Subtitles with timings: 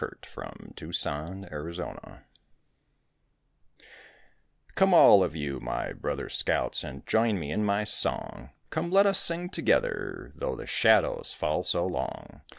[0.01, 1.05] THE OLD SCOUT'S
[1.77, 2.23] LAMENT
[4.75, 9.05] Come all of you, my brother scouts, And join me in my song; Come, let
[9.05, 12.41] us sing together Though the shadows fall so long.